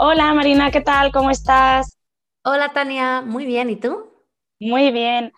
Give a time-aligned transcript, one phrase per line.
[0.00, 1.10] Hola Marina, ¿qué tal?
[1.10, 1.98] ¿Cómo estás?
[2.44, 4.08] Hola Tania, muy bien, ¿y tú?
[4.60, 5.32] Muy bien.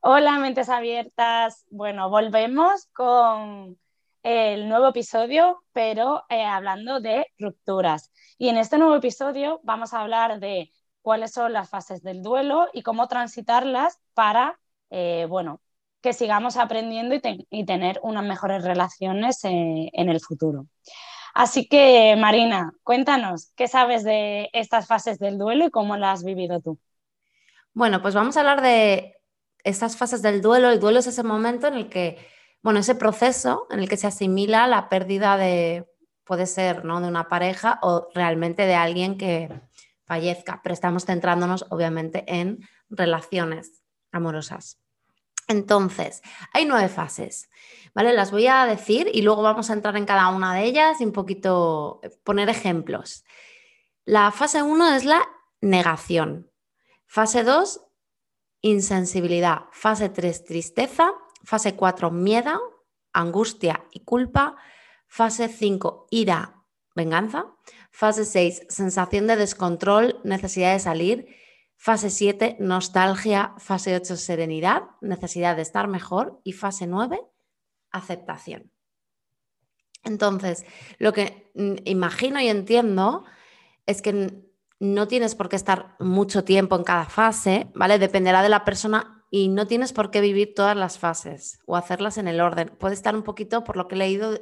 [0.00, 1.64] Hola, mentes abiertas.
[1.68, 3.76] Bueno, volvemos con
[4.22, 8.12] el nuevo episodio, pero eh, hablando de rupturas.
[8.38, 10.70] Y en este nuevo episodio vamos a hablar de
[11.02, 14.60] cuáles son las fases del duelo y cómo transitarlas para,
[14.90, 15.60] eh, bueno,
[16.00, 20.68] que sigamos aprendiendo y, tener unas mejores relaciones eh, en el futuro.
[21.34, 26.24] Así que, Marina, cuéntanos, ¿qué sabes de estas fases del duelo y cómo las has
[26.24, 26.78] vivido tú?
[27.72, 29.16] Bueno, pues vamos a hablar de
[29.64, 30.70] estas fases del duelo.
[30.70, 32.24] El duelo es ese momento en el que,
[32.62, 35.84] bueno, ese proceso en el que se asimila la pérdida de,
[36.24, 37.00] puede ser, ¿no?
[37.00, 39.50] De una pareja o realmente de alguien que
[40.04, 43.82] fallezca, pero estamos centrándonos obviamente en relaciones
[44.12, 44.78] amorosas.
[45.48, 47.50] Entonces, hay nueve fases,
[47.94, 48.12] ¿vale?
[48.12, 51.04] Las voy a decir y luego vamos a entrar en cada una de ellas y
[51.04, 53.24] un poquito eh, poner ejemplos.
[54.04, 55.22] La fase 1 es la
[55.60, 56.50] negación.
[57.06, 57.80] Fase 2,
[58.62, 59.66] insensibilidad.
[59.72, 61.12] Fase 3, tristeza.
[61.42, 62.60] Fase 4, miedo,
[63.12, 64.56] angustia y culpa.
[65.06, 67.46] Fase 5, ira, venganza.
[67.90, 71.43] Fase 6, sensación de descontrol, necesidad de salir.
[71.84, 73.52] Fase 7, nostalgia.
[73.58, 76.40] Fase 8, serenidad, necesidad de estar mejor.
[76.42, 77.20] Y fase 9,
[77.90, 78.72] aceptación.
[80.02, 80.64] Entonces,
[80.96, 83.26] lo que mm, imagino y entiendo
[83.84, 84.32] es que
[84.80, 87.98] no tienes por qué estar mucho tiempo en cada fase, ¿vale?
[87.98, 92.16] Dependerá de la persona y no tienes por qué vivir todas las fases o hacerlas
[92.16, 92.74] en el orden.
[92.78, 94.40] Puede estar un poquito, por lo que he leído,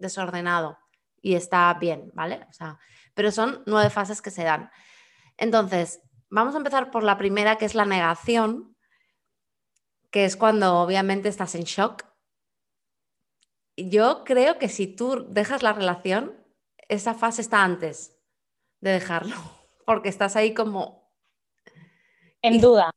[0.00, 0.76] desordenado
[1.22, 2.48] y está bien, ¿vale?
[2.50, 2.80] O sea,
[3.14, 4.72] pero son nueve fases que se dan.
[5.36, 8.76] Entonces, Vamos a empezar por la primera, que es la negación,
[10.10, 12.04] que es cuando obviamente estás en shock.
[13.76, 16.36] Yo creo que si tú dejas la relación,
[16.88, 18.16] esa fase está antes
[18.80, 19.34] de dejarlo,
[19.86, 21.10] porque estás ahí como...
[22.42, 22.92] En duda.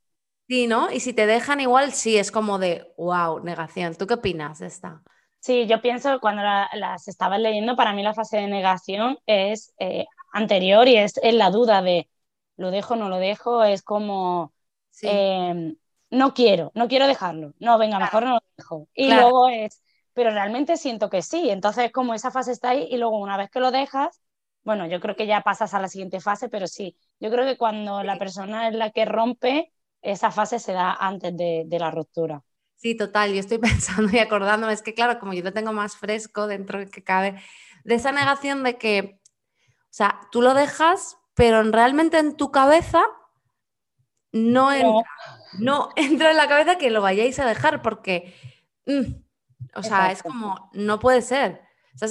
[0.48, 0.90] Sí, ¿no?
[0.92, 3.94] Y si te dejan igual, sí, es como de, wow, negación.
[3.96, 5.02] ¿Tú qué opinas de esta?
[5.40, 10.06] Sí, yo pienso cuando las estaba leyendo, para mí la fase de negación es eh,
[10.32, 12.08] anterior y es en la duda de
[12.56, 14.52] lo dejo, no lo dejo, es como,
[15.02, 15.76] em,
[16.10, 18.88] no quiero, no quiero dejarlo, no, venga, mejor no lo dejo.
[18.94, 19.82] Y luego es,
[20.12, 23.50] pero realmente siento que sí, entonces como esa fase está ahí y luego una vez
[23.50, 24.20] que lo dejas,
[24.62, 27.58] bueno, yo creo que ya pasas a la siguiente fase, pero sí, yo creo que
[27.58, 29.72] cuando la persona es la que rompe,
[30.02, 32.42] esa fase se da antes de, de la ruptura.
[32.76, 35.96] Sí, total, yo estoy pensando y acordándome, es que claro, como yo lo tengo más
[35.96, 37.40] fresco dentro de que cabe,
[37.84, 39.28] de esa negación de que, o
[39.90, 43.04] sea, tú lo dejas, pero realmente en tu cabeza
[44.32, 45.10] no entra,
[45.58, 45.88] no.
[45.96, 48.34] entra en la cabeza que lo vayáis a dejar porque,
[48.86, 49.14] mm,
[49.76, 51.62] o sea, es como, no puede ser.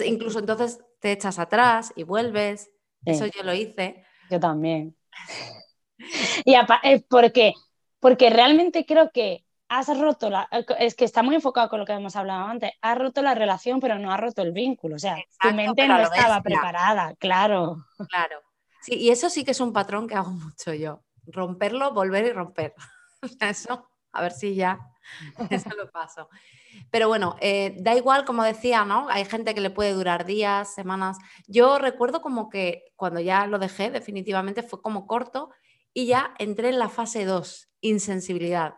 [0.06, 2.70] incluso entonces te echas atrás y vuelves.
[3.06, 4.06] Eso yo lo hice.
[4.30, 4.96] Yo también.
[6.46, 7.54] y eh, porque,
[8.00, 11.86] porque realmente creo que has roto la, eh, es que está muy enfocado con lo
[11.86, 15.00] que hemos hablado antes, has roto la relación pero no has roto el vínculo, o
[15.00, 17.78] sea, tu mente no estaba preparada, claro.
[18.10, 18.40] Claro.
[18.84, 21.02] Sí, y eso sí que es un patrón que hago mucho yo.
[21.26, 22.74] Romperlo, volver y romper.
[23.40, 24.78] Eso, a ver si ya
[25.50, 26.30] eso lo paso.
[26.92, 29.08] Pero bueno, eh, da igual, como decía, ¿no?
[29.10, 31.18] Hay gente que le puede durar días, semanas.
[31.48, 35.52] Yo recuerdo como que cuando ya lo dejé, definitivamente fue como corto
[35.94, 38.76] y ya entré en la fase 2, insensibilidad.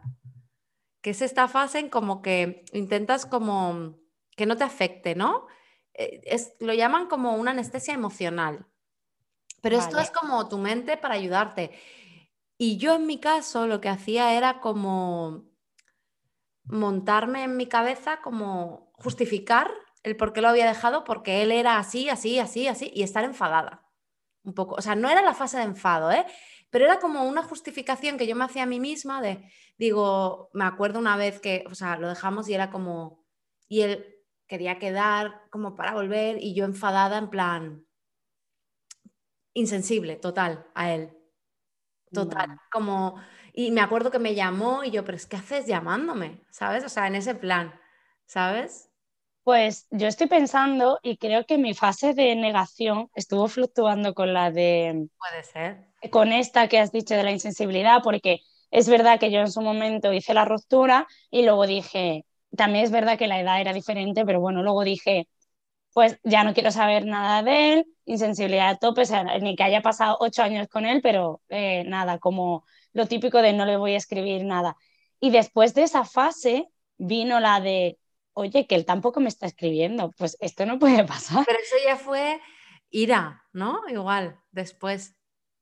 [1.01, 3.97] Que es esta fase en como que intentas como
[4.35, 5.47] que no te afecte, ¿no?
[5.93, 8.67] Eh, es, lo llaman como una anestesia emocional.
[9.61, 11.71] Pero esto es como tu mente para ayudarte.
[12.57, 15.45] Y yo en mi caso lo que hacía era como
[16.63, 19.71] montarme en mi cabeza, como justificar
[20.03, 23.23] el por qué lo había dejado, porque él era así, así, así, así, y estar
[23.23, 23.83] enfadada.
[24.43, 24.75] Un poco.
[24.75, 26.25] O sea, no era la fase de enfado, ¿eh?
[26.69, 30.65] Pero era como una justificación que yo me hacía a mí misma de, digo, me
[30.65, 33.25] acuerdo una vez que, o sea, lo dejamos y era como,
[33.67, 34.05] y él
[34.47, 37.85] quería quedar como para volver y yo enfadada en plan,
[39.55, 41.17] insensible, total, a él.
[42.11, 43.15] Total, como,
[43.51, 46.85] y me acuerdo que me llamó y yo, pero es que haces llamándome, ¿sabes?
[46.85, 47.73] O sea, en ese plan,
[48.25, 48.91] ¿sabes?
[49.43, 54.51] Pues yo estoy pensando y creo que mi fase de negación estuvo fluctuando con la
[54.51, 55.07] de...
[55.17, 55.87] Puede ser.
[56.11, 58.39] Con esta que has dicho de la insensibilidad, porque
[58.71, 62.25] es verdad que yo en su momento hice la ruptura y luego dije,
[62.55, 65.27] también es verdad que la edad era diferente, pero bueno, luego dije,
[65.95, 69.63] pues ya no quiero saber nada de él, insensibilidad a tope, o sea, ni que
[69.63, 73.77] haya pasado ocho años con él, pero eh, nada, como lo típico de no le
[73.77, 74.75] voy a escribir nada.
[75.21, 77.97] Y después de esa fase vino la de,
[78.33, 81.45] oye, que él tampoco me está escribiendo, pues esto no puede pasar.
[81.45, 82.41] Pero eso ya fue
[82.89, 83.79] ira, ¿no?
[83.87, 85.15] Igual, después.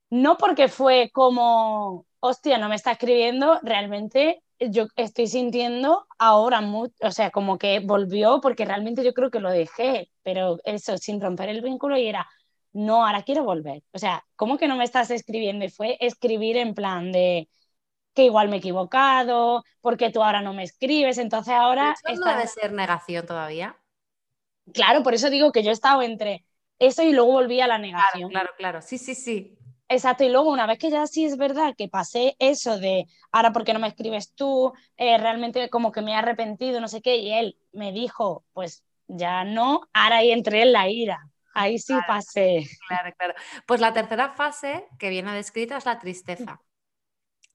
[0.10, 6.96] No porque fue como, hostia, no me está escribiendo, realmente yo estoy sintiendo ahora mucho,
[7.02, 11.22] o sea, como que volvió porque realmente yo creo que lo dejé, pero eso, sin
[11.22, 12.28] romper el vínculo y era,
[12.72, 13.84] no, ahora quiero volver.
[13.92, 15.66] O sea, ¿cómo que no me estás escribiendo?
[15.66, 17.50] Y fue escribir en plan de
[18.14, 21.96] que igual me he equivocado, porque tú ahora no me escribes, entonces ahora...
[22.06, 23.76] Eso no debe ser negación todavía.
[24.72, 26.46] Claro, por eso digo que yo he estado entre
[26.80, 28.30] eso y luego volví a la negación.
[28.30, 28.82] Claro, claro, claro.
[28.82, 29.58] Sí, sí, sí.
[29.90, 33.52] Exacto, y luego una vez que ya sí es verdad que pasé eso de ahora
[33.52, 37.18] porque no me escribes tú, eh, realmente como que me he arrepentido, no sé qué,
[37.18, 38.84] y él me dijo, pues
[39.16, 42.68] ya no, ahora ahí entré en la ira, ahí sí pasé.
[42.88, 43.34] Claro, claro.
[43.66, 46.62] Pues la tercera fase que viene descrita es la tristeza,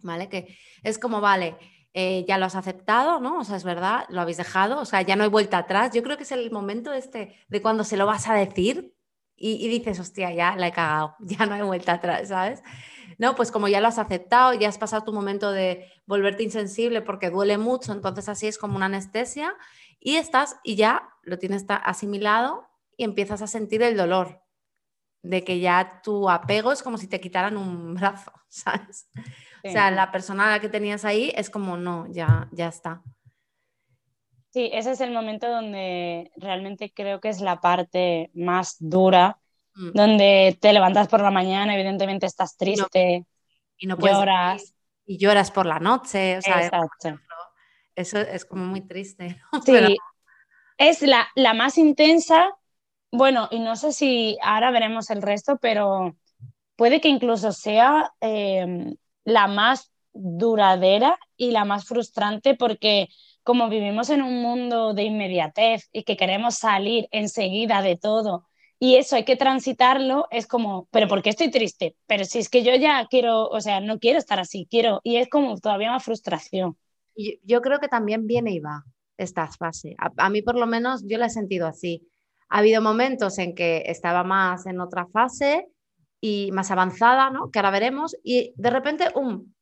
[0.01, 0.29] ¿vale?
[0.29, 1.57] Que es como, vale,
[1.95, 3.41] eh, ya lo has aceptado, ¿no?
[3.41, 5.93] O sea, es verdad, lo habéis dejado, o sea, ya no hay vuelta atrás.
[5.93, 8.95] Yo creo que es el momento este de cuando se lo vas a decir,
[9.41, 12.63] y, dices, hostia, ya la he cagado, ya no hay vuelta atrás, ¿sabes?
[13.19, 17.01] No, pues como ya lo has aceptado, ya has pasado tu momento de volverte insensible
[17.03, 19.55] porque duele mucho, entonces así es como una anestesia
[20.01, 24.43] y estás y ya lo tienes asimilado y empiezas a sentir el dolor
[25.23, 29.11] de que ya tu apego es como si te quitaran un brazo, ¿sabes?
[29.65, 33.03] O sea, la persona a la que tenías ahí es como, no, ya, ya está.
[34.51, 39.39] Sí, ese es el momento donde realmente creo que es la parte más dura,
[39.75, 39.91] mm.
[39.93, 43.27] donde te levantas por la mañana, evidentemente estás triste,
[43.77, 44.75] y no, lloras.
[45.05, 46.71] Y, lloras por la noche, o sea,
[47.99, 49.41] eso es como muy triste.
[49.65, 49.97] Sí,
[50.79, 52.51] es la, la más intensa,
[53.11, 56.17] bueno, y no sé si ahora veremos el resto, pero
[56.77, 63.09] puede que incluso sea em, la más duradera y la más frustrante porque
[63.43, 68.49] como vivimos en un mundo de inmediatez y que queremos salir enseguida de todo
[68.81, 71.97] y eso hay que transitarlo, es como, pero ¿por qué estoy triste?
[72.07, 75.17] Pero si es que yo ya quiero, o sea, no quiero estar así, quiero, y
[75.17, 76.77] es como todavía más frustración.
[77.19, 78.85] Y yo creo que también viene y va
[79.17, 79.97] esta fase.
[79.99, 82.09] A, mí por lo menos yo la he sentido así.
[82.49, 85.67] Ha habido momentos en que estaba más en otra fase
[86.21, 87.51] y más avanzada, ¿no?
[87.51, 89.53] Que ahora veremos, y de repente, um,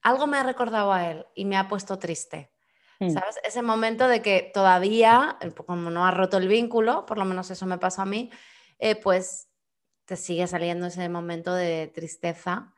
[0.00, 2.50] algo me ha recordado a él y me ha puesto triste.
[2.98, 3.10] Mm.
[3.10, 3.38] ¿Sabes?
[3.44, 7.50] Ese momento de que todavía, eh, como no ha roto el vínculo, por lo menos
[7.50, 8.30] eso me pasó a mí,
[8.78, 9.50] eh, pues
[10.06, 12.72] te sigue saliendo ese momento de tristeza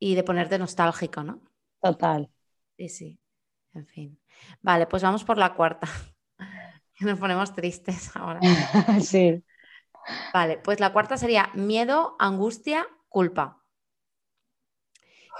[0.00, 1.40] y de ponerte nostálgico, ¿no?
[1.80, 2.28] Total.
[2.76, 3.20] Sí, sí.
[3.74, 4.20] En fin.
[4.62, 5.88] Vale, pues vamos por la cuarta.
[7.00, 8.40] Nos ponemos tristes ahora.
[9.00, 9.44] sí.
[10.32, 13.62] Vale, pues la cuarta sería miedo, angustia, culpa.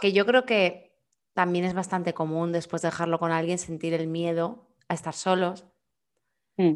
[0.01, 0.99] Que yo creo que
[1.35, 5.67] también es bastante común después de dejarlo con alguien sentir el miedo a estar solos.
[6.57, 6.75] Mm.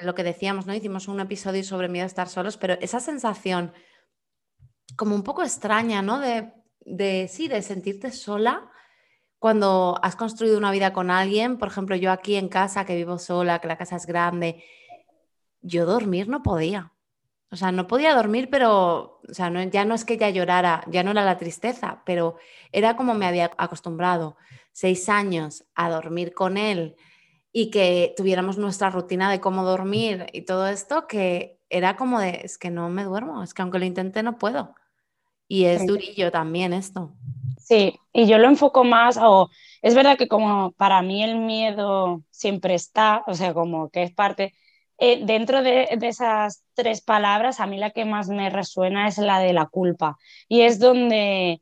[0.00, 0.74] Lo que decíamos, ¿no?
[0.74, 3.72] Hicimos un episodio sobre miedo a estar solos, pero esa sensación
[4.96, 6.18] como un poco extraña, ¿no?
[6.18, 8.70] De, de sí, de sentirte sola
[9.38, 11.58] cuando has construido una vida con alguien.
[11.58, 14.64] Por ejemplo, yo aquí en casa, que vivo sola, que la casa es grande,
[15.60, 16.92] yo dormir no podía.
[17.50, 21.04] O sea, no podía dormir, pero, o sea, ya no es que ya llorara, ya
[21.04, 22.36] no era la tristeza, pero
[22.72, 24.36] era como me había acostumbrado
[24.72, 26.96] seis años a dormir con él
[27.52, 32.40] y que tuviéramos nuestra rutina de cómo dormir y todo esto, que era como de,
[32.44, 34.74] es que no me duermo, es que aunque lo intente no puedo.
[35.48, 37.14] Y es durillo también esto.
[37.66, 39.50] Sí, y yo lo enfoco más, o
[39.82, 44.14] es verdad que como para mí el miedo siempre está, o sea, como que es
[44.14, 44.54] parte,
[44.98, 49.40] eh, dentro de, esas tres palabras, a mí la que más me resuena es la
[49.40, 50.16] de la culpa.
[50.48, 51.60] Y es donde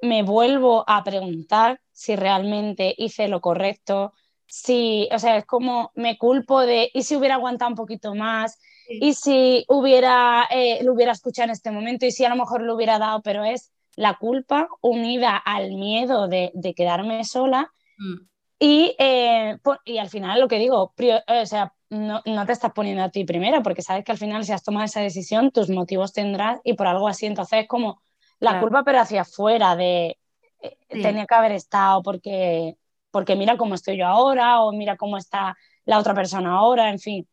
[0.00, 4.14] me vuelvo a preguntar si realmente hice lo correcto,
[4.46, 8.58] si, o sea, es como me culpo de, ¿y si hubiera aguantado un poquito más?
[8.88, 12.06] ¿Y si hubiera, eh, lo hubiera escuchado en este momento?
[12.06, 13.20] ¿Y si a lo mejor lo hubiera dado?
[13.22, 17.72] Pero es la culpa unida al miedo de, quedarme sola.
[17.98, 18.26] Mm.
[18.58, 20.94] Y, eh, y al final lo que digo,
[21.26, 24.52] o sea, no, te estás poniendo a ti primero, porque sabes que al final si
[24.52, 27.26] has tomado esa decisión, tus motivos tendrás y por algo así.
[27.26, 28.00] Entonces es como
[28.40, 30.18] la culpa, pero hacia afuera, de
[30.60, 32.76] eh, tenía que haber estado porque,
[33.10, 36.98] porque mira cómo estoy yo ahora o mira cómo está la otra persona ahora, en
[36.98, 37.28] fin.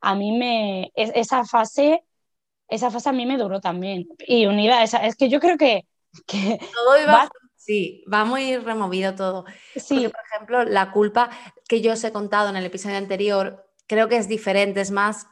[0.00, 2.04] a mí me, esa fase,
[2.68, 4.08] esa fase a mí me duró también.
[4.26, 5.86] Y unida a esa, es que yo creo que...
[6.26, 9.44] que todo iba, sí, va muy removido todo.
[9.76, 9.94] Sí.
[9.94, 11.30] Porque, por ejemplo, la culpa
[11.68, 15.26] que yo os he contado en el episodio anterior, creo que es diferente, es más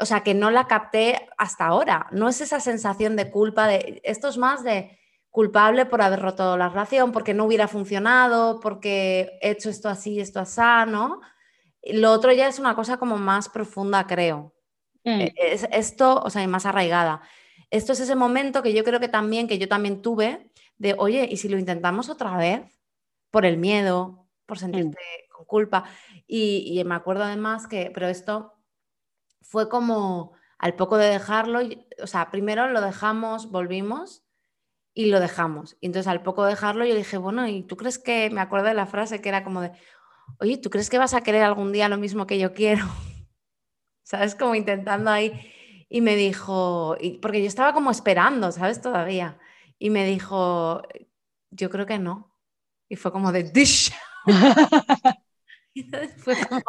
[0.00, 2.06] o sea, que no la capté hasta ahora.
[2.10, 6.56] No es esa sensación de culpa, de, esto es más de culpable por haber roto
[6.56, 11.20] la relación, porque no hubiera funcionado, porque he hecho esto así, esto así, ¿no?
[11.82, 14.54] Lo otro ya es una cosa como más profunda, creo.
[15.04, 15.20] Mm.
[15.20, 17.20] E, es, esto, o sea, más arraigada.
[17.70, 21.28] Esto es ese momento que yo creo que también, que yo también tuve, de, oye,
[21.30, 22.62] ¿y si lo intentamos otra vez?
[23.30, 24.60] Por el miedo, por mm.
[24.60, 24.98] sentirte
[25.32, 25.84] con culpa.
[26.26, 28.54] Y, y me acuerdo además que, pero esto
[29.42, 31.60] fue como al poco de dejarlo,
[32.02, 34.24] o sea, primero lo dejamos, volvimos
[34.94, 35.76] y lo dejamos.
[35.80, 38.66] Y entonces al poco de dejarlo yo dije, bueno, ¿y tú crees que, me acuerdo
[38.66, 39.72] de la frase que era como de,
[40.38, 42.84] oye, ¿tú crees que vas a querer algún día lo mismo que yo quiero?
[44.02, 44.34] ¿Sabes?
[44.34, 45.32] Como intentando ahí.
[45.90, 48.80] Y me dijo, y, porque yo estaba como esperando, ¿sabes?
[48.80, 49.38] Todavía.
[49.78, 50.82] Y me dijo,
[51.50, 52.32] yo creo que no.
[52.88, 53.92] Y fue como de, dish.
[55.74, 55.82] y
[56.16, 56.62] fue como,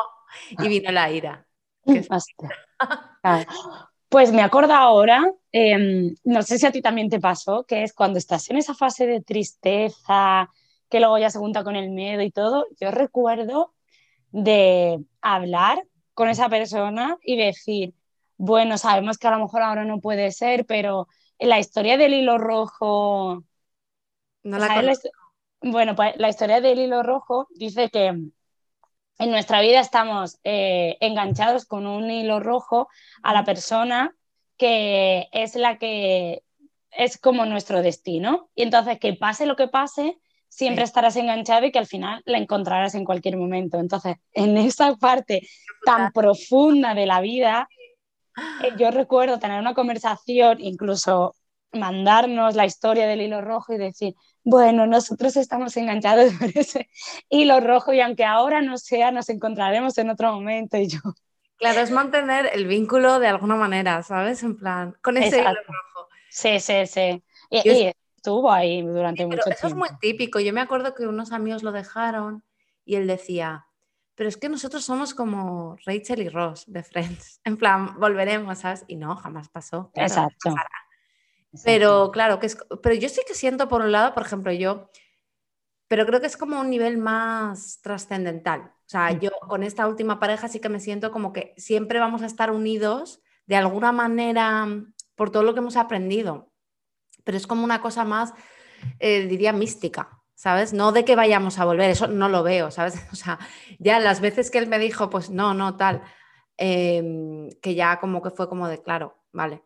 [0.50, 1.48] y vino la ira.
[4.10, 5.24] Pues me acuerdo ahora,
[5.54, 8.74] em, no sé si a ti también te pasó, que es cuando estás en esa
[8.74, 10.50] fase de tristeza,
[10.90, 13.74] que luego ya se junta con el miedo y todo, yo recuerdo
[14.32, 15.82] de hablar
[16.14, 17.94] con esa persona y decir,
[18.42, 21.08] bueno, sabemos que a lo mejor ahora no puede ser, pero
[21.38, 23.44] la historia del hilo rojo...
[24.42, 24.96] No la
[25.62, 31.66] Bueno, pues la historia del hilo rojo dice que en nuestra vida estamos eh, enganchados
[31.66, 32.88] con un hilo rojo
[33.22, 34.16] a la persona
[34.58, 36.42] que es la que
[36.90, 38.50] es como nuestro destino.
[38.56, 40.18] Y entonces, que pase lo que pase,
[40.50, 43.78] siempre estarás enganchado y que al final la encontrarás en cualquier momento.
[43.78, 45.48] Entonces, en esa parte
[45.86, 47.70] tan profunda de la vida,
[48.78, 51.36] yo recuerdo tener una conversación, incluso
[51.74, 56.90] mandarnos la historia del hilo rojo y decir, bueno, nosotros estamos enganchados por ese
[57.30, 61.00] hilo rojo y aunque ahora no sea, nos encontraremos en otro momento y yo.
[61.58, 64.42] Claro, es mantener el vínculo de alguna manera, ¿sabes?
[64.42, 66.10] En plan, con ese hilo rojo.
[66.30, 67.24] Sí, sí, sí.
[67.52, 69.58] Y, estuvo ahí durante mucho tiempo.
[69.58, 70.40] Eso es muy típico.
[70.40, 72.44] Yo me acuerdo que unos amigos lo dejaron
[72.86, 73.68] y él decía,
[74.16, 77.42] pero es que nosotros somos como Rachel y Ross de Friends.
[77.46, 78.84] En plan, volveremos, ¿sabes?
[78.88, 79.92] Y no, jamás pasó.
[79.96, 80.54] Exacto.
[81.66, 84.90] Pero claro, que es, pero yo sí que siento por un lado, por ejemplo, yo,
[85.88, 88.62] pero creo que es como un nivel más trascendental.
[88.62, 92.22] O sea, yo con esta última pareja sí que me siento como que siempre vamos
[92.22, 94.68] a estar unidos de alguna manera
[95.16, 96.52] por todo lo que hemos aprendido.
[97.26, 98.34] Pero es como una cosa más,
[99.00, 100.74] eh, diría, mística, ¿sabes?
[100.74, 102.96] No de que vayamos a volver, eso no lo veo, ¿sabes?
[103.14, 103.38] O sea,
[103.78, 106.02] ya las veces que él me dijo, pues no, no, tal,
[106.58, 109.62] em, que ya como que fue como de, claro, vale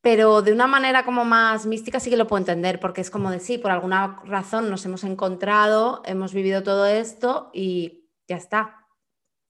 [0.00, 3.32] pero de una manera como más mística sí que lo puedo entender, porque es como
[3.32, 8.86] de sí, por alguna razón nos hemos encontrado, hemos vivido todo esto y ya está.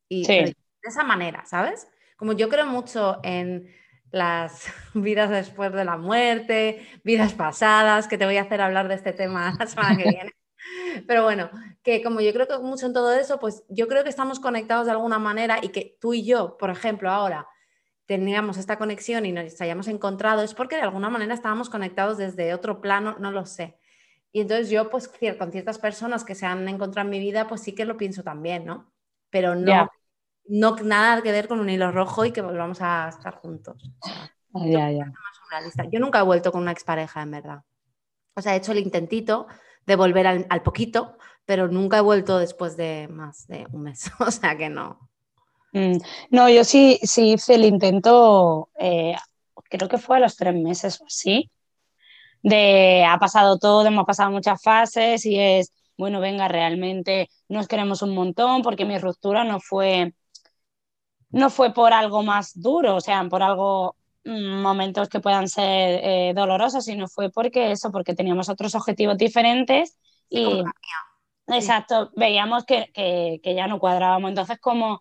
[0.09, 1.89] Y de esa manera, ¿sabes?
[2.17, 3.69] Como yo creo mucho en
[4.17, 8.95] las vidas después de la muerte, vidas pasadas, que te voy a hacer hablar de
[8.95, 10.33] este tema la semana que viene.
[11.07, 11.51] Pero bueno,
[11.83, 14.87] que como yo creo que mucho en todo eso, pues yo creo que estamos conectados
[14.87, 17.47] de alguna manera y que tú y yo, por ejemplo, ahora
[18.07, 22.55] teníamos esta conexión y nos hayamos encontrado es porque de alguna manera estábamos conectados desde
[22.55, 23.79] otro plano, no lo sé.
[24.33, 27.63] Y entonces yo, pues con ciertas personas que se han encontrado en mi vida, pues
[27.63, 28.93] sí que lo pienso también, ¿no?
[29.31, 29.91] Pero no,
[30.49, 33.91] no nada que ver con un hilo rojo y que volvamos a estar juntos.
[34.55, 37.63] yo, nunca he vuelto con una expareja, en verdad.
[38.35, 39.47] O sea, he hecho el intentito
[39.87, 44.11] de volver al, al poquito, pero nunca he vuelto después de más de un mes.
[44.21, 45.09] o sea que no.
[45.73, 45.99] Mm,
[46.31, 49.15] no, yo sí, sí hice el intento, eh,
[49.69, 51.51] creo que fue a los tres meses o así,
[52.43, 58.01] de ha pasado todo, hemos pasado muchas fases y es, bueno, venga, realmente nos queremos
[58.01, 60.15] un montón porque mi ruptura no fue,
[61.31, 66.01] no fue por algo más duro, o sea, por algo, mm, momentos que puedan ser
[66.03, 70.63] eh, dolorosos, sino fue porque eso, porque teníamos otros objetivos diferentes y...
[71.49, 74.31] Exacto, veíamos que, que, que ya no cuadrábamos.
[74.31, 75.01] Entonces, como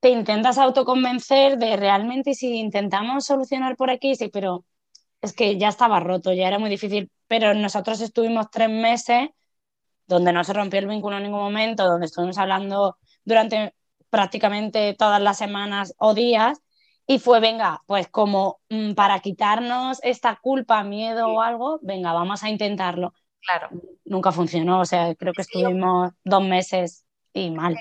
[0.00, 4.64] te intentas autoconvencer de realmente si intentamos solucionar por aquí, sí, pero
[5.20, 9.30] es que ya estaba roto, ya era muy difícil, pero nosotros estuvimos tres meses
[10.06, 13.74] donde no se rompió el vínculo en ningún momento, donde estuvimos hablando durante
[14.10, 16.60] prácticamente todas las semanas o días,
[17.10, 22.42] y fue, venga, pues como mm, para quitarnos esta culpa, miedo o algo, venga, vamos
[22.44, 23.14] a intentarlo.
[23.40, 23.70] Claro.
[24.04, 27.78] Nunca funcionó, o sea, creo que estuvimos dos meses y mal.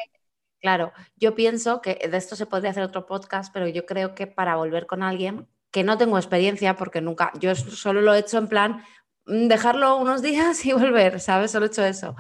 [0.62, 4.28] Claro, yo pienso que de esto se podría hacer otro podcast, pero yo creo que
[4.28, 8.38] para volver con alguien, que no tengo experiencia porque nunca, yo solo lo he hecho
[8.38, 8.84] en plan
[9.26, 11.52] mm, dejarlo unos días y volver, ¿sabes?
[11.52, 12.16] Solo he hecho eso.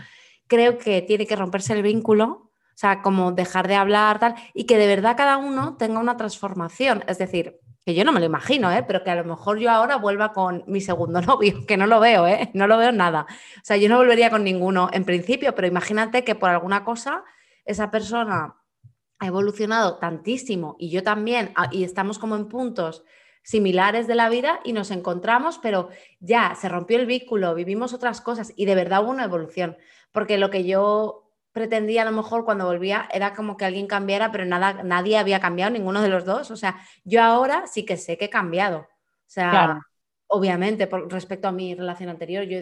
[0.47, 2.46] Creo que tiene que romperse el vínculo,
[2.77, 6.15] o sea, como dejar de hablar, tal, y que de verdad cada uno tenga una
[6.15, 7.03] transformación.
[7.07, 8.83] Es decir, que yo no me lo imagino, ¿eh?
[8.85, 11.99] pero que a lo mejor yo ahora vuelva con mi segundo novio, que no lo
[11.99, 12.51] veo, ¿eh?
[12.53, 13.25] no lo veo nada.
[13.55, 17.23] O sea, yo no volvería con ninguno en principio, pero imagínate que por alguna cosa
[17.65, 18.57] esa persona
[19.17, 23.03] ha evolucionado tantísimo y yo también, ah, y estamos como en puntos
[23.41, 28.21] similares de la vida y nos encontramos, pero ya se rompió el vínculo, vivimos otras
[28.21, 29.77] cosas y de verdad hubo una evolución,
[30.11, 31.26] porque lo que yo
[31.57, 35.39] pretendía a lo mejor cuando volvía era como que alguien cambiara, pero nada, nadie había
[35.39, 36.51] cambiado, ninguno de los dos.
[36.51, 38.81] O sea, yo ahora sí que sé que he cambiado.
[38.81, 39.81] O sea,
[40.27, 42.59] obviamente, por, respecto a mi relación anterior, yo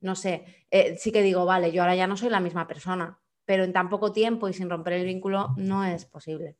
[0.00, 3.18] no sé, eh, sí que digo, vale, yo ahora ya no soy la misma persona,
[3.44, 6.56] pero en tan poco tiempo y sin romper el vínculo no es posible.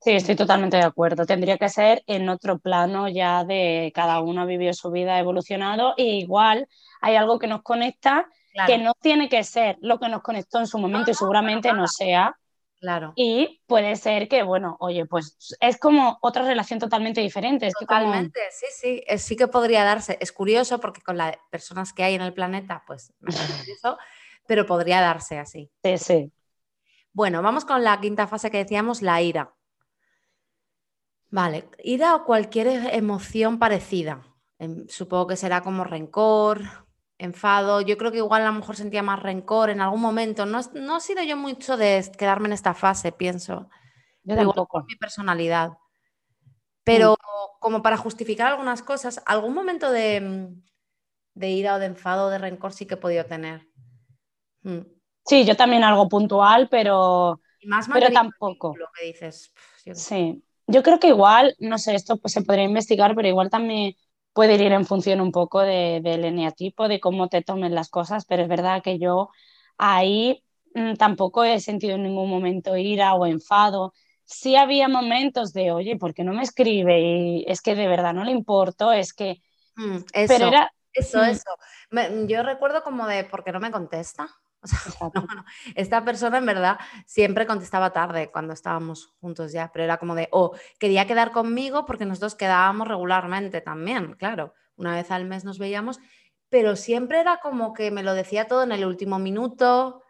[0.00, 1.24] Sí, estoy totalmente de acuerdo.
[1.24, 5.20] Tendría que ser en otro plano ya de cada uno ha vivido su vida, ha
[5.20, 6.68] evolucionado e igual
[7.00, 8.28] hay algo que nos conecta
[8.66, 11.86] que no tiene que ser lo que nos conectó en su momento y seguramente no
[11.86, 12.36] sea.
[12.80, 13.12] Claro.
[13.14, 17.70] Y puede ser que, bueno, oye, pues es como otra relación totalmente diferente.
[17.78, 20.18] totalmente, sí, sí, sí que podría darse.
[20.20, 23.12] Es curioso porque con las personas que hay en el planeta, pues
[23.68, 23.98] eso,
[24.46, 25.70] pero podría darse así.
[25.84, 26.32] Sí, sí.
[27.12, 29.54] Bueno, vamos con la quinta fase que decíamos, la ira.
[31.30, 34.22] Vale, ira o cualquier emoción parecida.
[34.58, 36.62] Em, supongo que será como rencor,
[37.22, 37.80] enfado.
[37.80, 40.44] Yo creo que igual a lo mejor sentía más rencor en algún momento.
[40.44, 43.68] No, no he sido yo mucho de quedarme en esta fase, pienso.
[44.24, 44.84] Yo tampoco.
[44.86, 45.72] mi personalidad.
[46.84, 47.60] Pero mm.
[47.60, 50.52] como para justificar algunas cosas, algún momento de,
[51.36, 53.68] ira o de enfado o de rencor sí que he podido tener.
[54.62, 54.80] Mm.
[55.24, 58.74] Sí, yo también algo puntual, pero, más pero tampoco.
[58.76, 59.52] Lo que dices.
[59.94, 63.94] sí, yo creo que igual, no sé, esto pues se podría investigar, pero igual también
[64.32, 68.42] puede ir en función un poco del eneatipo, de cómo te tomen las cosas, pero
[68.42, 69.30] es verdad que yo
[69.78, 73.92] ahí mm, tampoco he sentido en ningún momento ira o enfado.
[74.24, 77.00] Sí había momentos de, oye, ¿por qué no me escribe?
[77.00, 79.42] Y es que de verdad no le importo, es que...
[79.76, 80.72] Mm, eso, pero era...
[80.94, 81.24] Eso, mm.
[81.24, 82.26] eso.
[82.26, 84.28] yo recuerdo como de, ¿por qué no me contesta?
[85.74, 90.28] Esta persona en verdad siempre contestaba tarde cuando estábamos juntos ya, pero era como de,
[90.30, 95.58] oh, quería quedar conmigo porque nosotros quedábamos regularmente también, claro, una vez al mes nos
[95.58, 95.98] veíamos,
[96.48, 100.02] pero siempre era como que me lo decía todo en el último minuto,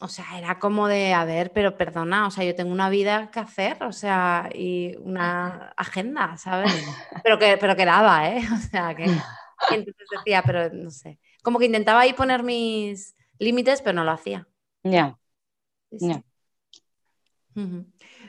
[0.00, 3.30] o sea, era como de, a ver, pero perdona, o sea, yo tengo una vida
[3.30, 6.72] que hacer, o sea, y una agenda, ¿sabes?
[7.24, 8.42] Pero que, pero que daba, ¿eh?
[8.52, 9.04] O sea, que...
[9.70, 14.12] entonces decía, pero no sé, como que intentaba ahí poner mis límites, pero no lo
[14.12, 14.48] hacía.
[15.90, 16.22] Ya.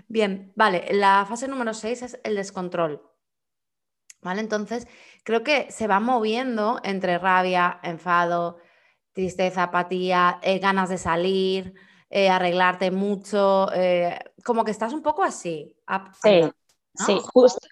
[0.07, 0.87] Bien, vale.
[0.91, 3.01] La fase número 6 es el descontrol.
[4.21, 4.41] ¿Vale?
[4.41, 4.87] Entonces,
[5.23, 8.57] creo que se va moviendo entre rabia, enfado,
[9.13, 11.73] tristeza, apatía, eh, ganas de salir,
[12.09, 15.75] eh, arreglarte mucho, eh, como que estás un poco así.
[16.21, 16.41] sí,
[16.95, 17.67] sí, justo.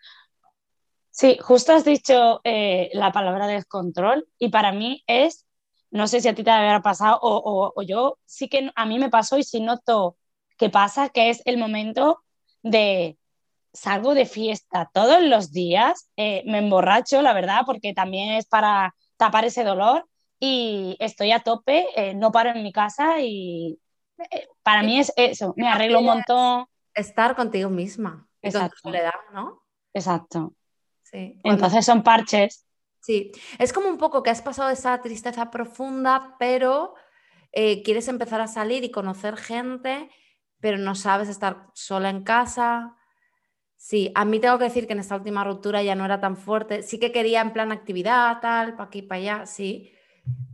[1.09, 5.45] Sí, justo has dicho la palabra descontrol y para mí es
[5.93, 9.11] no sé si a ti te habrá pasado o, yo sí que a mí me
[9.11, 10.17] pasó y sí noto
[10.57, 12.23] que pasa, que es el momento
[12.63, 13.17] de
[13.73, 18.95] salgo de fiesta todos los días, eh, me emborracho, la verdad, porque también es para
[19.17, 20.07] tapar ese dolor
[20.39, 23.79] y estoy a tope, eh, no paro en mi casa y
[24.31, 26.65] eh, para mí es eso, me arreglo un montón.
[26.95, 28.77] Estar contigo misma Exacto.
[28.81, 29.61] soledad, ¿no?
[29.93, 30.53] Exacto.
[31.03, 31.39] Sí.
[31.43, 32.65] Entonces son parches
[33.03, 36.95] Sí, es como un poco que has pasado esa tristeza profunda, pero
[37.51, 40.09] eh, quieres empezar a salir y conocer gente,
[40.61, 42.95] pero no sabes estar sola en casa.
[43.75, 46.37] Sí, a mí tengo que decir que en esta última ruptura ya no era tan
[46.37, 46.81] fuerte.
[46.81, 49.91] Sí que quería en plan actividad, tal, para aquí, para allá, sí,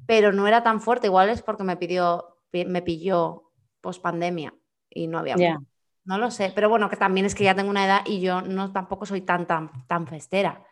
[0.07, 1.05] pero no era tan fuerte.
[1.05, 4.55] Igual es porque me pidió, me pilló post pandemia
[4.89, 5.37] y no había.
[6.03, 8.41] No lo sé, pero bueno, que también es que ya tengo una edad y yo
[8.41, 10.65] no tampoco soy tan, tan, tan festera.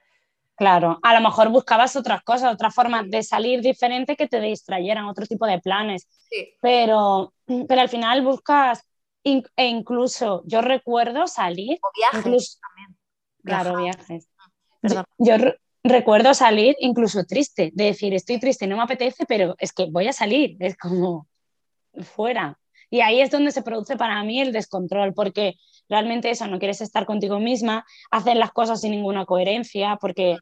[0.58, 5.06] Claro, a lo mejor buscabas otras cosas, otras formas de salir diferentes que te distrayeran,
[5.06, 6.08] otro tipo de planes.
[6.60, 8.84] Pero, pero al final buscas,
[9.24, 11.78] e incluso yo recuerdo salir.
[11.84, 12.98] O viajes también.
[13.44, 14.30] Claro, viajes.
[14.84, 15.36] Ah, yo,
[15.84, 20.08] recuerdo salir incluso triste, de decir, estoy triste, no me apetece, pero es que voy
[20.08, 21.28] a salir, es como
[22.16, 22.60] fuera.
[22.90, 25.56] Y ahí es donde se produce para mí el descontrol, porque
[25.90, 30.38] realmente eso, no quieres estar contigo misma, hacer las cosas sin ninguna coherencia, porque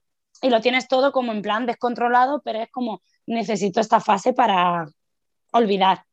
[0.46, 4.86] y lo tienes todo como en plan descontrolado, pero es como necesito esta fase para
[5.52, 6.06] olvidar.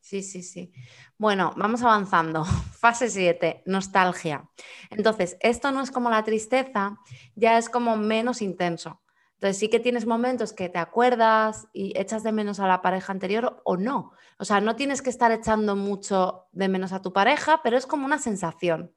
[0.00, 0.72] Sí, sí, sí.
[1.18, 2.44] Bueno, vamos avanzando.
[2.78, 4.48] Fase 7, nostalgia.
[4.90, 6.96] Entonces, esto no es como la tristeza,
[7.34, 9.02] ya es como menos intenso.
[9.34, 13.12] Entonces sí que tienes momentos que te acuerdas y echas de menos a la pareja
[13.12, 14.12] anterior o no.
[14.38, 17.86] O sea, no tienes que estar echando mucho de menos a tu pareja, pero es
[17.86, 18.94] como una sensación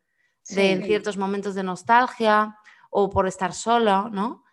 [0.48, 2.56] de ciertos momentos de nostalgia
[2.90, 4.44] o por estar solo, ¿no?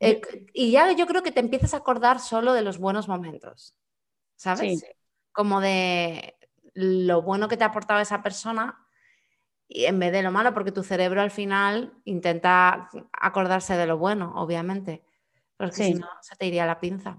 [0.00, 0.20] Eh,
[0.52, 3.74] y ya yo creo que te empiezas a acordar solo de los buenos momentos,
[4.36, 4.84] ¿sabes?
[5.32, 6.36] Como de
[6.74, 8.78] lo bueno que te ha aportado esa persona
[9.66, 13.98] y en vez de lo malo, porque tu cerebro al final intenta acordarse de lo
[13.98, 15.04] bueno, obviamente,
[15.56, 17.18] porque si no se te iría la pinza.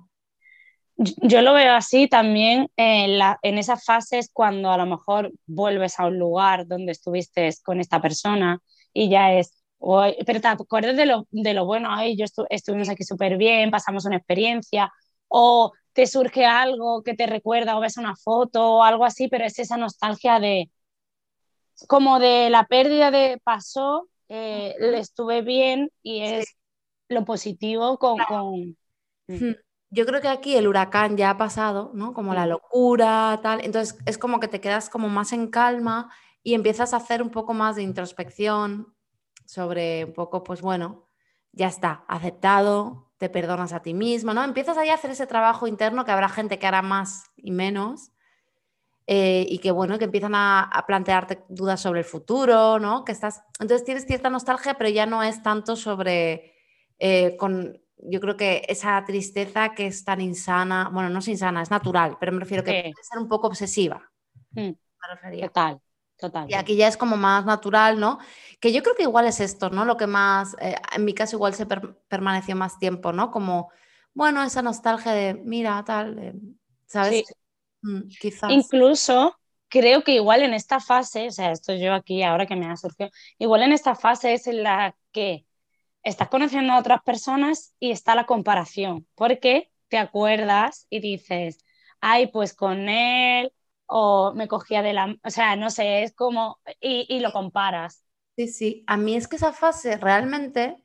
[0.98, 6.00] Yo lo veo así también en, la, en esas fases cuando a lo mejor vuelves
[6.00, 8.60] a un lugar donde estuviste con esta persona
[8.92, 9.59] y ya es,
[10.26, 14.06] pero te acuerdas de lo, de lo bueno, Ay, yo estuvimos aquí súper bien, pasamos
[14.06, 14.92] una experiencia,
[15.28, 19.46] o te surge algo que te recuerda o ves una foto o algo así, pero
[19.46, 20.70] es esa nostalgia de,
[21.88, 26.56] como de la pérdida de pasó, eh, le estuve bien y es
[27.08, 28.18] lo positivo con...
[28.28, 28.78] con...
[29.28, 29.56] Hmm.
[29.92, 32.14] Yo creo que aquí el huracán ya ha pasado, ¿no?
[32.14, 33.66] Como la locura, tal.
[33.66, 36.14] Entonces es como que te quedas como más en calma
[36.44, 38.94] y empiezas a hacer un poco más de introspección
[39.50, 41.10] sobre un poco, pues bueno,
[41.54, 44.44] ya está, aceptado, te perdonas a ti mismo, ¿no?
[44.44, 48.12] Empiezas ahí a hacer ese trabajo interno que habrá gente que hará más y menos.
[49.08, 53.04] Eh, y que bueno, que empiezan a, plantearte dudas sobre el futuro, ¿no?
[53.04, 56.54] Que estás, entonces tienes cierta nostalgia, pero ya no es tanto sobre,
[57.00, 61.64] eh, con, yo creo que esa tristeza que es tan insana, bueno, no es insana,
[61.64, 64.12] es natural, pero me refiero que puede ser un poco obsesiva.
[64.52, 64.74] Mm.
[65.42, 65.82] Total.
[66.48, 68.20] Y aquí ya es como más natural, ¿no?
[68.60, 69.86] Que yo creo que igual es esto, ¿no?
[69.86, 73.32] Lo que más, eh, en mi caso igual se permaneció más tiempo, ¿no?
[73.32, 73.72] Como,
[74.14, 76.34] bueno, esa nostalgia de, mira, tal,
[76.86, 77.24] ¿sabes?
[77.82, 78.52] Mm, quizás.
[78.52, 79.36] Incluso
[79.70, 82.76] creo que igual en esta fase, o sea, esto yo aquí ahora que me ha
[82.76, 85.46] surgido, igual en esta fase es en la que
[86.04, 91.60] estás conociendo a otras personas y está la comparación, porque te acuerdas y dices,
[92.02, 93.52] ay, pues con él
[93.90, 95.16] o me cogía de la...
[95.24, 96.60] O sea, no sé, es como...
[96.80, 98.06] Y, lo comparas.
[98.38, 98.84] Sí, sí.
[98.88, 100.78] A mí es que esa fase realmente,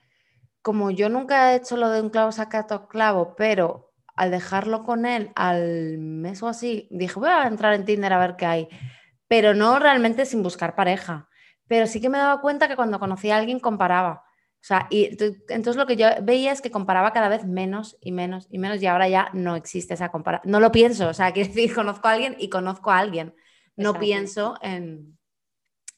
[0.63, 5.05] como yo nunca he hecho lo de un clavo sacato clavo, pero al dejarlo con
[5.05, 8.69] él al mes o así, dije, voy a entrar en Tinder a ver qué hay.
[9.29, 11.29] Pero no realmente sin buscar pareja.
[11.69, 14.25] Pero sí que me daba cuenta que cuando conocí a alguien comparaba.
[14.65, 15.11] O sea, y
[15.49, 18.81] entonces lo que yo veía es que comparaba cada vez menos y menos y menos
[18.81, 20.51] y ahora ya no existe esa comparación.
[20.51, 23.35] No lo pienso, o sea, quiero decir, conozco a alguien y conozco a alguien.
[23.77, 25.19] No pienso en,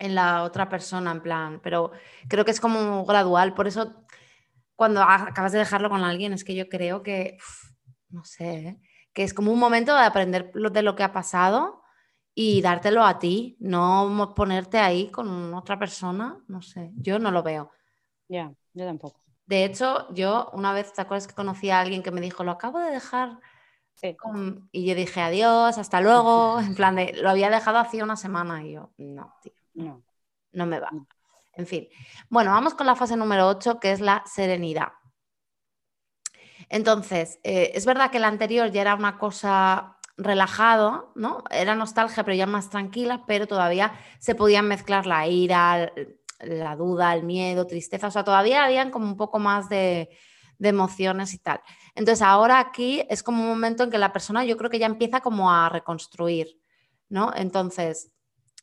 [0.00, 1.92] la otra persona, en plan, pero
[2.29, 3.55] creo que es como gradual.
[3.55, 4.05] Por eso,
[4.74, 7.38] cuando acabas de dejarlo con alguien, es que yo creo que,
[8.09, 8.81] no sé, ¿eh?
[9.12, 11.85] que es como un momento de aprender de lo que ha pasado
[12.35, 17.44] y dártelo a ti, no ponerte ahí con otra persona, no sé, yo no lo
[17.44, 17.70] veo.
[18.28, 19.20] Ya, yo tampoco.
[19.46, 22.50] De hecho, yo una vez, ¿te acuerdas que conocí a alguien que me dijo, lo
[22.50, 23.38] acabo de dejar?
[24.72, 26.60] Y yo dije, adiós, hasta luego.
[26.60, 28.64] En plan de, lo había dejado hacía una semana.
[28.64, 30.02] Y yo, no, tío, no,
[30.52, 30.90] no me va.
[31.52, 31.88] En fin.
[32.28, 34.92] Bueno, vamos con la fase número 8, que es la serenidad.
[36.68, 41.44] Entonces, eh, es verdad que la anterior ya era una cosa relajado, ¿no?
[41.50, 45.92] Era nostalgia, pero ya más tranquila, pero todavía se podían mezclar la ira,
[46.40, 50.11] la duda, el miedo, tristeza, o sea, todavía habían como un poco más de,
[50.59, 51.61] emociones y tal.
[51.94, 54.87] Entonces ahora aquí es como un momento en que la persona yo creo que ya
[54.87, 56.59] empieza como a reconstruir,
[57.11, 57.31] ¿no?
[57.35, 58.12] Entonces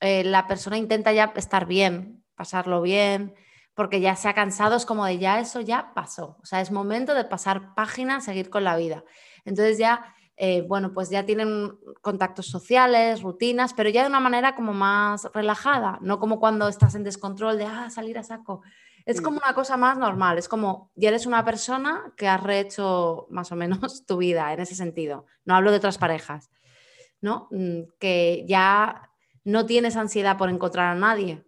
[0.02, 3.36] eh, la persona intenta ya estar bien, pasarlo bien,
[3.76, 6.72] porque ya se ha cansado, es como de ya eso ya pasó, o sea, es
[6.72, 9.04] momento de pasar página, seguir con la vida.
[9.46, 14.56] Entonces ya eh, bueno, pues ya tienen contactos sociales, rutinas, pero ya de una manera
[14.56, 18.62] como más relajada, no como cuando estás en descontrol de, ah, salir a saco.
[19.06, 23.28] Es como una cosa más normal, es como, ya eres una persona que has rehecho
[23.30, 25.26] más o menos tu vida en ese sentido.
[25.46, 26.50] No hablo de otras parejas,
[27.22, 27.48] ¿no?
[27.52, 29.12] Mm, que ya
[29.44, 31.46] no tienes ansiedad por encontrar a nadie,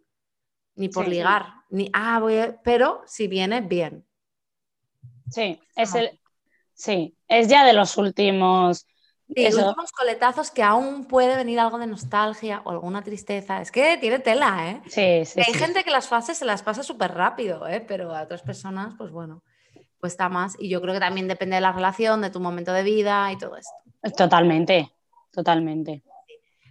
[0.76, 4.06] ni por ligar, ni, ah, voy pero si viene, bien.
[5.30, 6.20] Sí, es el,
[6.76, 8.86] Sí, es ya de los últimos.
[9.34, 13.60] Sí, últimos coletazos que aún puede venir algo de nostalgia o alguna tristeza.
[13.60, 14.82] Es que tiene tela, ¿eh?
[14.86, 15.42] Sí, sí.
[15.42, 17.82] Hay gente que las fases se las pasa súper rápido, ¿eh?
[17.82, 19.42] Pero a otras personas, pues bueno,
[20.00, 20.56] cuesta más.
[20.60, 23.38] Y yo creo que también depende de la relación, de tu momento de vida y
[23.38, 23.74] todo esto.
[24.16, 24.92] Totalmente,
[25.32, 26.04] totalmente.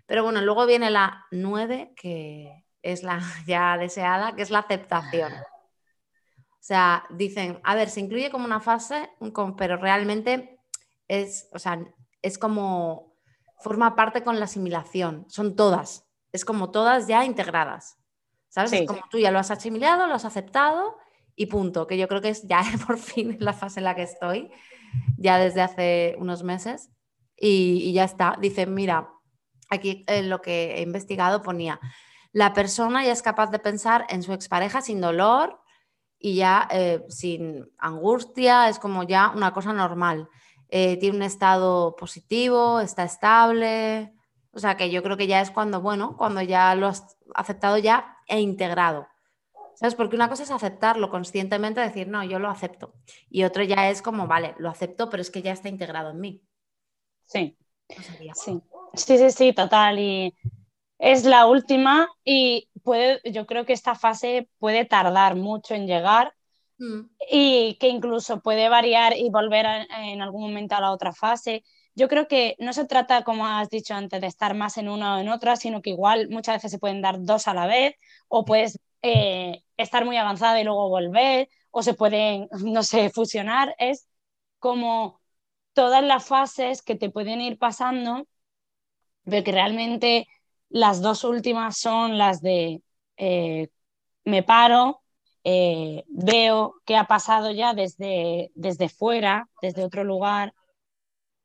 [0.06, 5.32] Pero bueno, luego viene la nueve, que es la ya deseada, que es la aceptación.
[6.64, 9.10] O sea, dicen, a ver, se incluye como una fase,
[9.58, 10.58] pero realmente
[11.08, 11.78] es, o sea,
[12.22, 13.18] es como
[13.58, 17.98] forma parte con la asimilación, son todas, es como todas ya integradas.
[18.48, 18.72] ¿Sabes?
[18.72, 20.96] es como tú ya lo has asimilado, lo has aceptado
[21.36, 24.04] y punto, que yo creo que es ya por fin la fase en la que
[24.04, 24.50] estoy,
[25.18, 26.88] ya desde hace unos meses
[27.36, 28.38] y, ya está.
[28.40, 29.10] Dice, mira,
[29.68, 31.78] aquí en lo que he investigado ponía,
[32.32, 35.60] la persona ya es capaz de pensar en su expareja sin dolor
[36.18, 40.28] y ya eh, sin angustia, es como ya una cosa normal.
[40.68, 44.12] Eh, tiene un estado positivo, está estable.
[44.52, 47.78] O sea que yo creo que ya es cuando, bueno, cuando ya lo has aceptado
[47.78, 49.06] ya e integrado.
[49.74, 49.96] ¿Sabes?
[49.96, 52.94] Porque una cosa es aceptarlo conscientemente, decir, no, yo lo acepto.
[53.28, 56.20] Y otro ya es como, vale, lo acepto, pero es que ya está integrado en
[56.20, 56.42] mí.
[57.24, 57.56] Sí.
[58.34, 58.62] sí.
[58.94, 59.98] Sí, sí, sí, total.
[59.98, 60.34] Y
[60.98, 66.34] es la última y puede, yo creo que esta fase puede tardar mucho en llegar
[66.78, 67.00] mm.
[67.30, 71.64] y que incluso puede variar y volver en algún momento a la otra fase.
[71.96, 75.16] Yo creo que no se trata, como has dicho antes, de estar más en una
[75.16, 77.96] o en otra, sino que igual muchas veces se pueden dar dos a la vez
[78.28, 83.74] o puedes eh, estar muy avanzada y luego volver o se pueden, no sé, fusionar.
[83.78, 84.08] Es
[84.58, 85.20] como
[85.72, 88.26] todas las fases que te pueden ir pasando,
[89.24, 90.26] pero que realmente
[90.68, 92.82] las dos últimas son las de
[93.16, 93.68] eh,
[94.24, 95.02] me paro,
[95.44, 100.54] eh, veo qué ha pasado ya desde, desde fuera, desde otro lugar,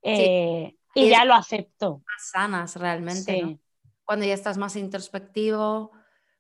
[0.01, 2.01] eh, y ya lo acepto.
[2.05, 3.60] Más sanas realmente.
[4.03, 5.91] Cuando ya estás más introspectivo,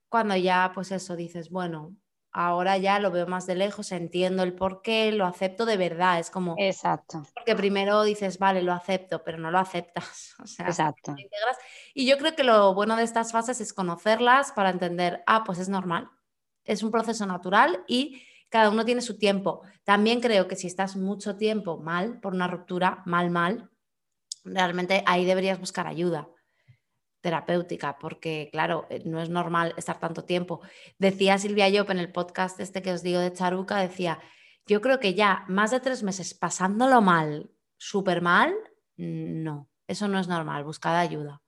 [0.07, 1.95] cuando ya, pues eso, dices, bueno,
[2.31, 6.19] ahora ya lo veo más de lejos, entiendo el por qué, lo acepto de verdad.
[6.19, 6.55] Es como.
[6.57, 7.23] Exacto.
[7.33, 10.35] Porque primero dices, vale, lo acepto, pero no lo aceptas.
[10.43, 11.15] O sea, Exacto.
[11.93, 15.59] Y yo creo que lo bueno de estas fases es conocerlas para entender, ah, pues
[15.59, 16.09] es normal.
[16.63, 19.61] Es un proceso natural y cada uno tiene su tiempo.
[19.83, 23.69] También creo que si estás mucho tiempo mal por una ruptura, mal, mal,
[24.43, 26.29] realmente ahí deberías buscar ayuda
[27.21, 30.61] terapéutica, porque claro, eh, no es normal estar tanto tiempo.
[30.97, 34.19] Decía Silvia Yop en el podcast este que os digo de Charuca, decía,
[34.65, 38.53] yo creo que ya más de tres meses pasándolo mal, súper mal,
[38.97, 41.41] no, eso no es normal, buscad ayuda.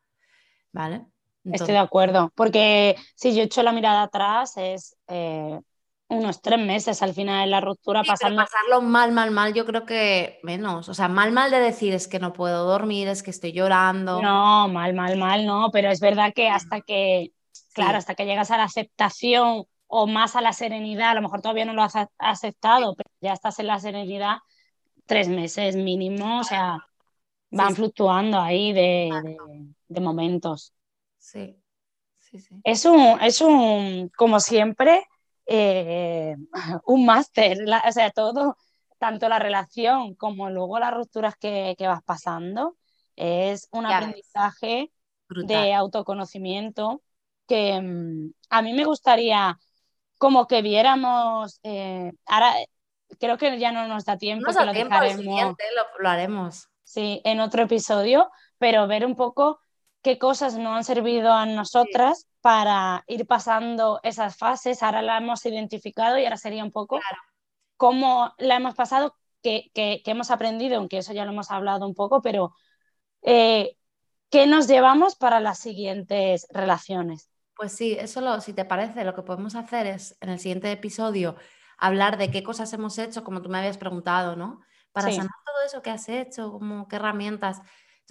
[0.74, 1.06] ¿Vale?
[1.44, 5.60] Estoy de acuerdo, porque si yo echo la mirada atrás es eh,
[6.12, 8.43] unos tres meses al final de la ruptura pasando.
[8.43, 10.89] pasarlo mal, mal, mal, yo creo que menos.
[10.89, 14.21] O sea, mal, mal de decir es que no puedo dormir, es que estoy llorando.
[14.21, 17.32] No, mal, mal, mal, no, pero es verdad que hasta que,
[17.74, 21.41] claro, hasta que llegas a la aceptación o más a la serenidad, a lo mejor
[21.41, 24.38] todavía no lo has aceptado, pero ya estás en la serenidad,
[25.06, 26.86] tres meses mínimo, o sea,
[27.52, 29.10] van fluctuando ahí de,
[29.88, 30.74] de, momentos.
[31.17, 31.58] Sí.
[32.19, 32.56] Sí, sí.
[32.63, 35.06] Es un, es un, como siempre,
[35.54, 36.36] eh,
[36.86, 38.58] un máster, o sea, todo,
[38.98, 42.78] tanto la relación como luego las rupturas que, vas pasando,
[43.18, 44.92] es un aprendizaje
[45.28, 47.02] de autoconocimiento
[47.48, 49.60] que mm, a mí me gustaría
[50.18, 52.54] como que viéramos, eh, ahora
[53.20, 55.56] creo que ya no nos da tiempo, lo dejaremos.
[56.00, 56.70] lo haremos.
[56.84, 59.60] Sí, en otro episodio, pero ver un poco
[60.02, 64.84] qué cosas no han servido a nosotras para ir pasando esas fases.
[64.84, 67.00] Ahora la hemos identificado y ahora sería un poco
[67.78, 72.22] cómo la hemos pasado, qué, hemos aprendido, aunque eso ya lo hemos hablado un poco,
[72.22, 72.54] pero
[73.22, 73.78] eh,
[74.30, 77.30] ¿qué nos llevamos para las siguientes relaciones?
[77.56, 80.72] Pues sí, eso lo, si te parece, lo que podemos hacer es en el siguiente
[80.72, 81.36] episodio
[81.78, 84.62] hablar de qué cosas hemos hecho, como tú me habías preguntado, ¿no?
[84.92, 87.62] Para sanar todo eso que has hecho, como qué herramientas.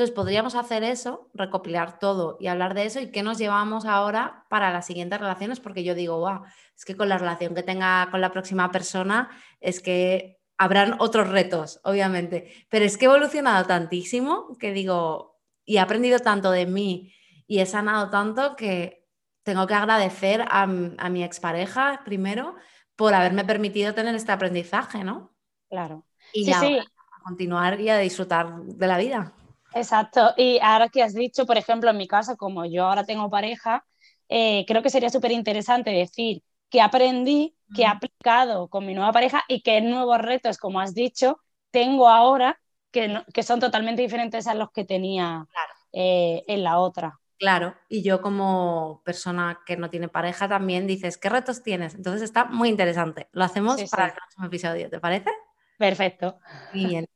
[0.01, 4.47] Entonces, podríamos hacer eso, recopilar todo y hablar de eso y qué nos llevamos ahora
[4.49, 6.41] para las siguientes relaciones, porque yo digo, wow,
[6.75, 9.29] es que con la relación que tenga con la próxima persona,
[9.61, 15.77] es que habrán otros retos, obviamente, pero es que he evolucionado tantísimo que digo, y
[15.77, 17.13] he aprendido tanto de mí
[17.47, 19.07] y he sanado tanto que
[19.43, 22.55] tengo que agradecer a, a mi expareja primero
[22.97, 25.35] por haberme permitido tener este aprendizaje, ¿no?
[25.69, 26.07] Claro.
[26.33, 29.35] Y ya a continuar y a disfrutar de la vida.
[29.75, 30.35] Exacto.
[30.37, 33.85] Y ahora que has dicho, por ejemplo, en mi caso, como yo ahora tengo pareja,
[34.29, 39.13] eh, creo que sería súper interesante decir que aprendí, que he aplicado con mi nueva
[39.13, 44.47] pareja y qué nuevos retos, como has dicho, tengo ahora que, que son totalmente diferentes
[44.47, 45.47] a los que tenía
[45.93, 47.19] eh, en la otra.
[47.39, 51.95] Claro, y yo como persona que no tiene pareja también dices, ¿qué retos tienes?
[51.95, 53.29] Entonces está muy interesante.
[53.33, 55.31] Lo hacemos para el próximo episodio, ¿te parece?
[55.79, 56.39] Perfecto.
[56.75, 57.07] Muy bien.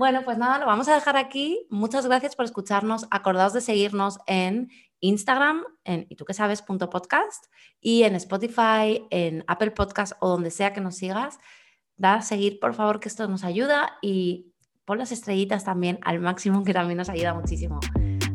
[0.00, 1.66] Bueno, pues nada, lo vamos a dejar aquí.
[1.68, 3.06] Muchas gracias por escucharnos.
[3.10, 7.44] Acordaos de seguirnos en Instagram, en y tú que sabes, podcast,
[7.82, 11.38] y en Spotify, en Apple Podcast o donde sea que nos sigas.
[11.98, 14.54] Da a seguir, por favor, que esto nos ayuda y
[14.86, 17.78] pon las estrellitas también al máximo, que también nos ayuda muchísimo.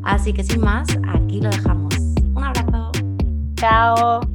[0.03, 1.95] Así que sin más, aquí lo dejamos.
[2.35, 2.91] Un abrazo.
[3.55, 4.34] Chao.